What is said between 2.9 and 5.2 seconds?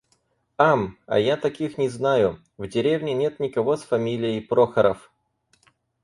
нет никого с фамилией Прохоров.